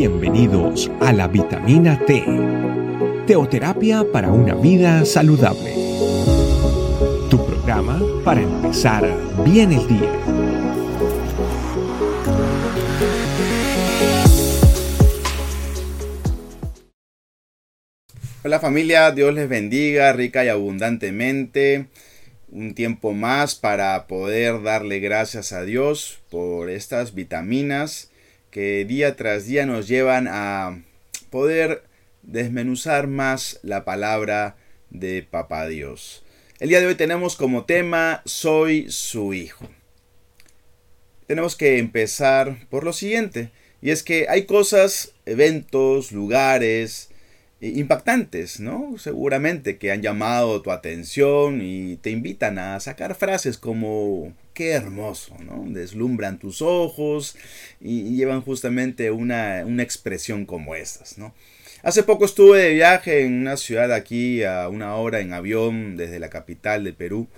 [0.00, 2.24] Bienvenidos a la vitamina T,
[3.26, 5.74] teoterapia para una vida saludable.
[7.28, 9.06] Tu programa para empezar
[9.44, 10.10] bien el día.
[18.42, 21.88] Hola familia, Dios les bendiga rica y abundantemente.
[22.50, 28.09] Un tiempo más para poder darle gracias a Dios por estas vitaminas
[28.50, 30.82] que día tras día nos llevan a
[31.30, 31.84] poder
[32.22, 34.56] desmenuzar más la palabra
[34.90, 36.24] de Papá Dios.
[36.58, 39.68] El día de hoy tenemos como tema Soy su hijo.
[41.26, 47.08] Tenemos que empezar por lo siguiente, y es que hay cosas, eventos, lugares,
[47.60, 48.96] impactantes, ¿no?
[48.98, 55.36] Seguramente que han llamado tu atención y te invitan a sacar frases como qué hermoso,
[55.38, 55.64] ¿no?
[55.66, 57.36] Deslumbran tus ojos
[57.80, 61.34] y, llevan justamente una, una, expresión como estas, ¿no?
[61.82, 66.20] Hace poco estuve de viaje en una ciudad aquí a una hora en avión desde
[66.20, 67.28] la capital de Perú,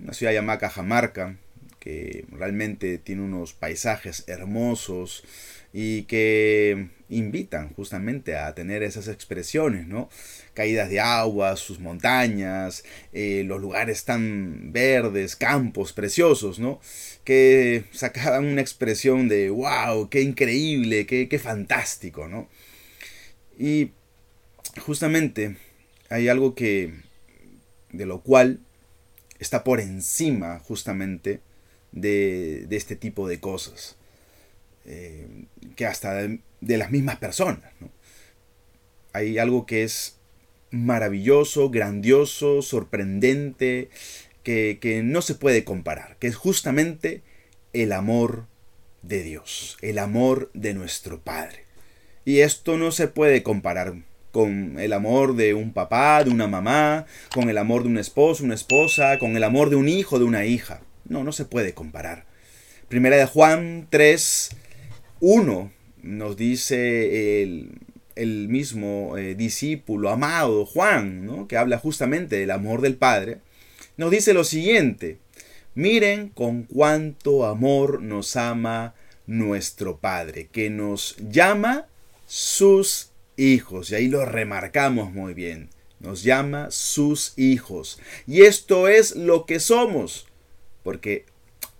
[0.00, 1.36] una ciudad llamada Cajamarca,
[1.78, 5.22] que realmente tiene unos paisajes hermosos
[5.76, 10.08] y que invitan justamente a tener esas expresiones, ¿no?
[10.54, 16.80] Caídas de agua, sus montañas, eh, los lugares tan verdes, campos preciosos, ¿no?
[17.24, 22.48] Que sacaban una expresión de wow, qué increíble, qué, qué fantástico, ¿no?
[23.58, 23.90] Y
[24.80, 25.56] justamente
[26.08, 26.94] hay algo que,
[27.90, 28.60] de lo cual
[29.40, 31.40] está por encima justamente
[31.90, 33.96] de, de este tipo de cosas.
[34.86, 35.26] Eh,
[35.76, 37.72] que hasta de, las mismas personas.
[39.12, 40.18] Hay algo que es
[40.70, 43.88] maravilloso, grandioso, sorprendente,
[44.42, 47.22] que, que no se puede comparar, que es justamente
[47.72, 48.46] el amor
[49.02, 51.64] de Dios, el amor de nuestro Padre.
[52.24, 53.94] Y esto no se puede comparar
[54.34, 58.42] con el amor de un papá, de una mamá, con el amor de un esposo,
[58.42, 60.80] una esposa, con el amor de un hijo, de una hija.
[61.04, 62.24] No, no se puede comparar.
[62.88, 64.50] Primera de Juan 3,
[65.20, 71.48] 1 nos dice el, mismo eh, discípulo amado Juan, ¿no?
[71.48, 73.38] que habla justamente del amor del Padre,
[73.96, 75.18] nos dice lo siguiente,
[75.74, 78.94] miren con cuánto amor nos ama
[79.26, 81.86] nuestro Padre, que nos llama
[82.26, 85.70] sus hijos, y ahí lo remarcamos muy bien,
[86.00, 90.26] nos llama sus hijos, y esto es lo que somos,
[90.82, 91.24] porque,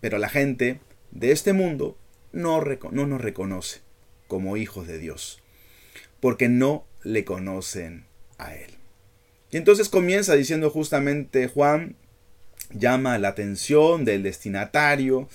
[0.00, 1.96] pero la gente de este mundo
[2.36, 3.80] no, no nos reconoce
[4.28, 5.40] como hijos de Dios,
[6.20, 8.04] porque no le conocen
[8.38, 8.70] a Él.
[9.50, 11.96] Y entonces comienza diciendo justamente Juan,
[12.70, 15.28] llama la atención del destinatario,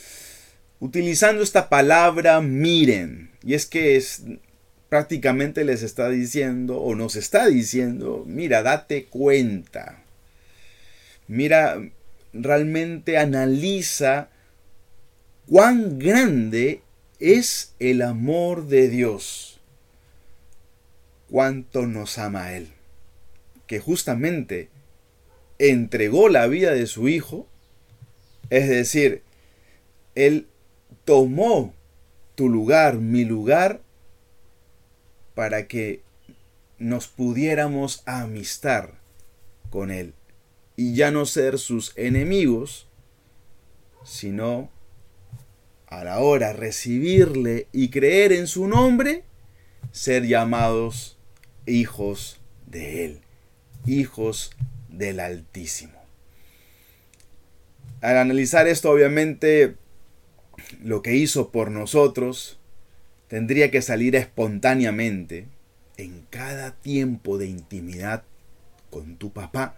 [0.79, 3.31] utilizando esta palabra miren.
[3.43, 4.23] Y es que es,
[4.89, 10.03] prácticamente les está diciendo, o nos está diciendo, mira, date cuenta.
[11.27, 11.81] Mira,
[12.33, 14.29] realmente analiza
[15.47, 16.81] cuán grande
[17.21, 19.59] es el amor de Dios.
[21.29, 22.69] Cuánto nos ama Él.
[23.67, 24.69] Que justamente
[25.59, 27.47] entregó la vida de su Hijo.
[28.49, 29.21] Es decir,
[30.15, 30.47] Él
[31.05, 31.73] tomó
[32.35, 33.81] tu lugar, mi lugar,
[35.35, 36.01] para que
[36.79, 38.95] nos pudiéramos amistar
[39.69, 40.15] con Él.
[40.75, 42.87] Y ya no ser sus enemigos,
[44.03, 44.71] sino
[45.91, 49.23] a la hora recibirle y creer en su nombre,
[49.91, 51.17] ser llamados
[51.65, 53.21] hijos de Él,
[53.85, 54.51] hijos
[54.87, 55.99] del Altísimo.
[57.99, 59.75] Al analizar esto, obviamente,
[60.81, 62.57] lo que hizo por nosotros
[63.27, 65.47] tendría que salir espontáneamente
[65.97, 68.23] en cada tiempo de intimidad
[68.89, 69.75] con tu papá.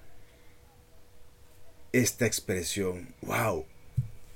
[1.91, 3.65] Esta expresión, wow,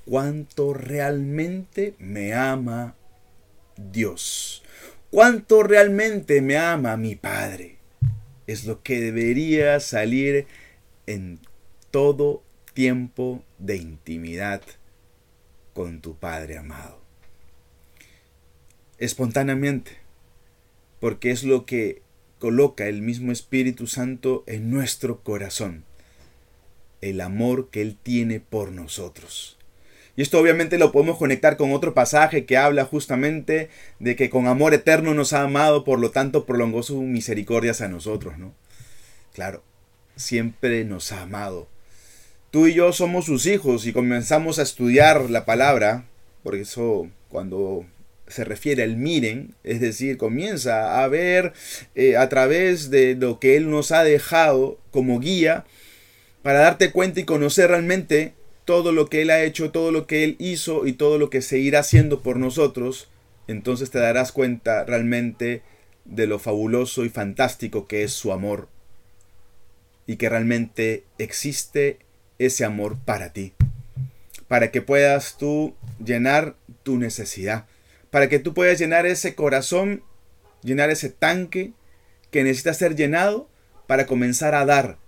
[0.08, 2.94] cuánto realmente me ama
[3.76, 4.62] Dios.
[5.10, 7.76] Cuánto realmente me ama mi Padre.
[8.46, 10.46] Es lo que debería salir
[11.06, 11.40] en
[11.90, 12.42] todo
[12.72, 14.62] tiempo de intimidad
[15.74, 17.02] con tu Padre amado.
[18.96, 19.98] Espontáneamente,
[21.00, 22.00] porque es lo que
[22.38, 25.84] coloca el mismo Espíritu Santo en nuestro corazón,
[27.02, 29.57] el amor que Él tiene por nosotros.
[30.18, 33.68] Y esto obviamente lo podemos conectar con otro pasaje que habla justamente
[34.00, 37.88] de que con amor eterno nos ha amado, por lo tanto prolongó sus misericordias a
[37.88, 38.52] nosotros, ¿no?
[39.32, 39.62] Claro,
[40.16, 41.68] siempre nos ha amado.
[42.50, 46.08] Tú y yo somos sus hijos y comenzamos a estudiar la palabra,
[46.42, 47.86] por eso cuando
[48.26, 51.52] se refiere al miren, es decir, comienza a ver
[51.94, 55.64] eh, a través de lo que Él nos ha dejado como guía
[56.42, 58.34] para darte cuenta y conocer realmente
[58.68, 61.40] todo lo que Él ha hecho, todo lo que Él hizo y todo lo que
[61.40, 63.08] se irá haciendo por nosotros,
[63.46, 65.62] entonces te darás cuenta realmente
[66.04, 68.68] de lo fabuloso y fantástico que es su amor
[70.06, 72.00] y que realmente existe
[72.38, 73.54] ese amor para ti,
[74.48, 75.74] para que puedas tú
[76.04, 77.64] llenar tu necesidad,
[78.10, 80.02] para que tú puedas llenar ese corazón,
[80.62, 81.72] llenar ese tanque
[82.30, 83.48] que necesita ser llenado
[83.86, 84.98] para comenzar a dar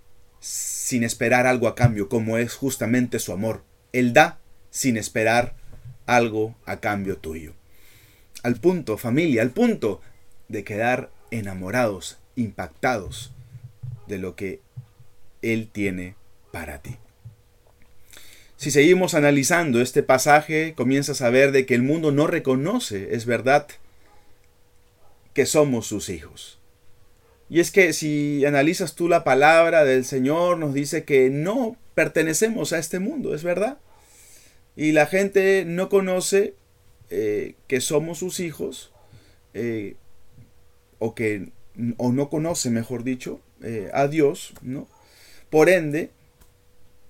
[0.41, 3.63] sin esperar algo a cambio, como es justamente su amor.
[3.93, 4.39] Él da
[4.71, 5.55] sin esperar
[6.05, 7.53] algo a cambio tuyo.
[8.43, 10.01] Al punto, familia, al punto
[10.49, 13.31] de quedar enamorados, impactados
[14.07, 14.59] de lo que
[15.41, 16.15] Él tiene
[16.51, 16.97] para ti.
[18.57, 23.25] Si seguimos analizando este pasaje, comienzas a ver de que el mundo no reconoce, es
[23.25, 23.67] verdad,
[25.33, 26.60] que somos sus hijos.
[27.51, 32.71] Y es que si analizas tú la palabra del Señor, nos dice que no pertenecemos
[32.71, 33.77] a este mundo, es verdad.
[34.77, 36.53] Y la gente no conoce
[37.09, 38.93] eh, que somos sus hijos,
[39.53, 39.97] eh,
[40.97, 41.49] o que
[41.97, 44.87] o no conoce, mejor dicho, eh, a Dios, ¿no?
[45.49, 46.09] Por ende,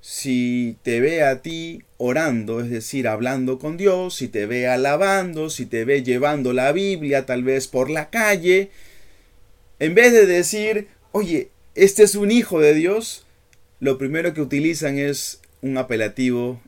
[0.01, 5.51] si te ve a ti orando, es decir, hablando con Dios, si te ve alabando,
[5.51, 8.71] si te ve llevando la Biblia tal vez por la calle,
[9.81, 13.25] en vez de decir, oye, este es un hijo de Dios,
[13.80, 16.62] lo primero que utilizan es un apelativo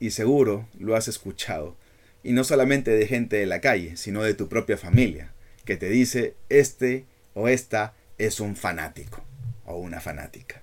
[0.00, 1.76] y seguro lo has escuchado.
[2.22, 5.34] Y no solamente de gente de la calle, sino de tu propia familia,
[5.66, 7.04] que te dice, este
[7.34, 9.22] o esta es un fanático
[9.66, 10.62] o una fanática.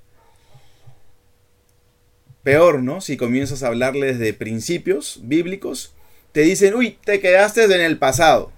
[2.41, 3.01] Peor, ¿no?
[3.01, 5.93] Si comienzas a hablarles de principios bíblicos,
[6.31, 8.51] te dicen, uy, te quedaste en el pasado.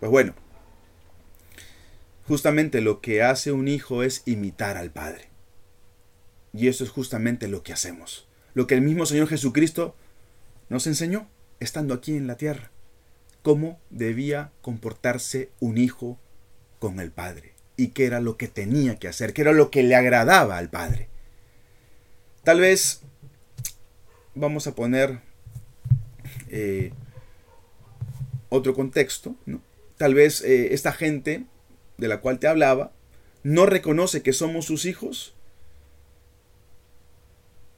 [0.00, 0.34] Pues bueno,
[2.28, 5.30] justamente lo que hace un hijo es imitar al Padre.
[6.52, 8.28] Y eso es justamente lo que hacemos.
[8.52, 9.96] Lo que el mismo Señor Jesucristo
[10.68, 11.26] nos enseñó
[11.58, 12.70] estando aquí en la tierra.
[13.42, 16.18] Cómo debía comportarse un hijo
[16.78, 17.54] con el Padre.
[17.76, 20.68] Y qué era lo que tenía que hacer, qué era lo que le agradaba al
[20.68, 21.08] Padre.
[22.44, 23.00] Tal vez
[24.34, 25.20] vamos a poner
[26.50, 26.92] eh,
[28.50, 29.34] otro contexto.
[29.96, 31.46] Tal vez eh, esta gente
[31.98, 32.92] de la cual te hablaba
[33.42, 35.34] no reconoce que somos sus hijos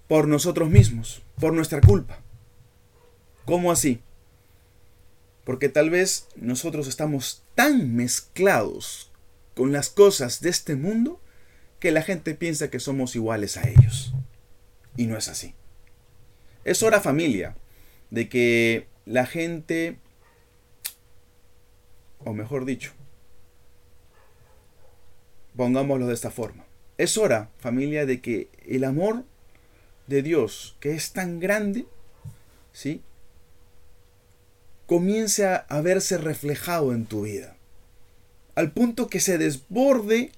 [0.09, 2.21] por nosotros mismos, por nuestra culpa.
[3.45, 4.01] ¿Cómo así?
[5.45, 9.11] Porque tal vez nosotros estamos tan mezclados
[9.55, 11.21] con las cosas de este mundo
[11.79, 14.13] que la gente piensa que somos iguales a ellos.
[14.97, 15.55] Y no es así.
[16.65, 17.57] Es hora familia
[18.11, 19.99] de que la gente,
[22.25, 22.93] o mejor dicho,
[25.57, 26.65] pongámoslo de esta forma,
[26.99, 29.25] es hora familia de que el amor
[30.07, 31.87] de Dios, que es tan grande,
[32.73, 33.03] ¿sí?
[34.87, 37.57] comience a, a verse reflejado en tu vida.
[38.55, 40.33] Al punto que se desborde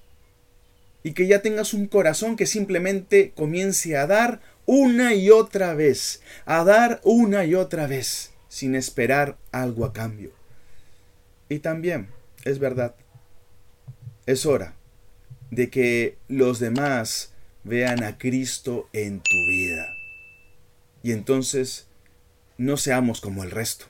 [1.01, 6.21] y que ya tengas un corazón que simplemente comience a dar una y otra vez,
[6.45, 10.31] a dar una y otra vez, sin esperar algo a cambio.
[11.49, 12.07] Y también,
[12.45, 12.95] es verdad,
[14.25, 14.75] es hora
[15.55, 17.33] de que los demás
[17.63, 19.85] vean a Cristo en tu vida.
[21.01, 21.87] Y entonces
[22.57, 23.85] no seamos como el resto.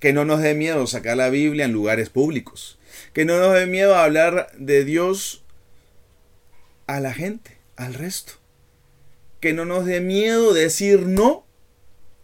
[0.00, 2.78] Que no nos dé miedo sacar la Biblia en lugares públicos.
[3.12, 5.44] Que no nos dé miedo hablar de Dios
[6.86, 8.34] a la gente, al resto
[9.40, 11.44] que no nos dé miedo decir no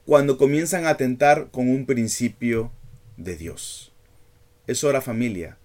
[0.06, 2.72] cuando comienzan a atentar con un principio
[3.16, 3.92] de Dios.
[4.66, 5.58] Es hora familia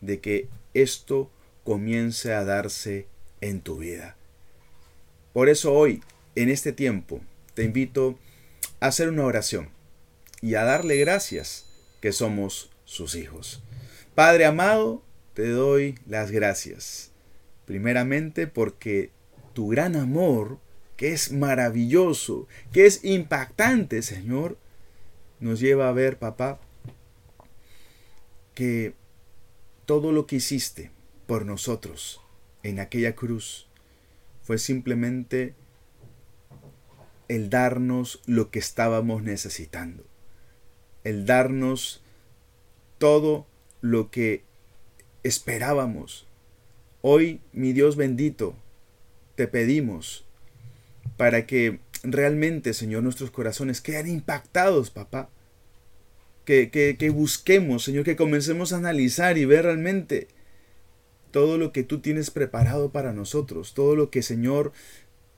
[0.00, 1.30] de que esto
[1.68, 3.08] comience a darse
[3.42, 4.16] en tu vida.
[5.34, 6.02] Por eso hoy,
[6.34, 7.20] en este tiempo,
[7.52, 8.18] te invito
[8.80, 9.68] a hacer una oración
[10.40, 11.66] y a darle gracias
[12.00, 13.62] que somos sus hijos.
[14.14, 15.02] Padre amado,
[15.34, 17.10] te doy las gracias.
[17.66, 19.10] Primeramente porque
[19.52, 20.58] tu gran amor
[20.96, 24.56] que es maravilloso, que es impactante, Señor,
[25.38, 26.60] nos lleva a ver, papá,
[28.54, 28.94] que
[29.84, 30.96] todo lo que hiciste
[31.28, 32.22] por nosotros
[32.62, 33.68] en aquella cruz
[34.42, 35.54] fue simplemente
[37.28, 40.04] el darnos lo que estábamos necesitando,
[41.04, 42.02] el darnos
[42.96, 43.46] todo
[43.82, 44.42] lo que
[45.22, 46.26] esperábamos.
[47.02, 48.54] Hoy, mi Dios bendito,
[49.34, 50.24] te pedimos
[51.18, 55.28] para que realmente, Señor, nuestros corazones queden impactados, papá.
[56.46, 60.28] que, que, que busquemos, Señor, que comencemos a analizar y ver realmente
[61.38, 64.72] todo lo que tú tienes preparado para nosotros, todo lo que, Señor,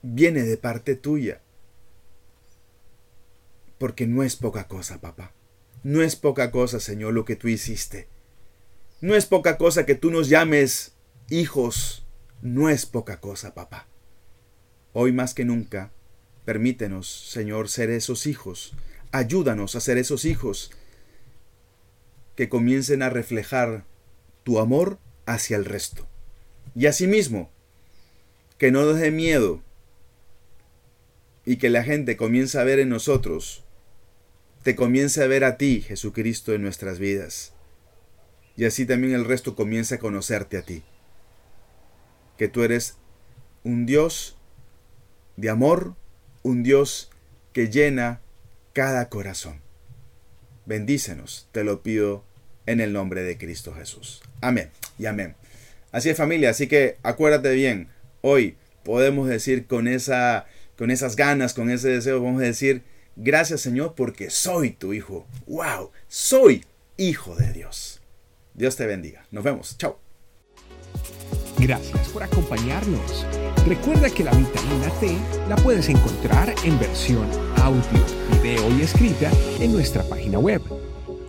[0.00, 1.42] viene de parte tuya.
[3.76, 5.34] Porque no es poca cosa, papá.
[5.82, 8.08] No es poca cosa, Señor, lo que tú hiciste.
[9.02, 10.94] No es poca cosa que tú nos llames
[11.28, 12.06] hijos.
[12.40, 13.86] No es poca cosa, papá.
[14.94, 15.92] Hoy más que nunca,
[16.46, 18.72] permítenos, Señor, ser esos hijos.
[19.12, 20.70] Ayúdanos a ser esos hijos
[22.36, 23.84] que comiencen a reflejar
[24.44, 24.98] tu amor
[25.32, 26.06] hacia el resto.
[26.74, 27.50] Y asimismo,
[28.58, 29.62] que no nos dé miedo
[31.44, 33.64] y que la gente comience a ver en nosotros,
[34.62, 37.52] te comience a ver a ti, Jesucristo, en nuestras vidas.
[38.56, 40.82] Y así también el resto comience a conocerte a ti.
[42.36, 42.96] Que tú eres
[43.64, 44.36] un Dios
[45.36, 45.94] de amor,
[46.42, 47.10] un Dios
[47.52, 48.20] que llena
[48.72, 49.60] cada corazón.
[50.66, 52.24] Bendícenos, te lo pido
[52.70, 54.22] en el nombre de Cristo Jesús.
[54.40, 55.34] Amén y amén.
[55.92, 57.88] Así es familia, así que acuérdate bien,
[58.20, 60.46] hoy podemos decir con, esa,
[60.78, 62.82] con esas ganas, con ese deseo, vamos a decir,
[63.16, 65.26] gracias Señor porque soy tu hijo.
[65.46, 65.90] ¡Wow!
[66.06, 66.64] Soy
[66.96, 68.00] hijo de Dios.
[68.54, 69.26] Dios te bendiga.
[69.32, 69.76] Nos vemos.
[69.76, 69.98] Chao.
[71.58, 73.26] Gracias por acompañarnos.
[73.66, 75.16] Recuerda que la vitamina T
[75.48, 77.82] la puedes encontrar en versión audio,
[78.32, 80.62] video y escrita en nuestra página web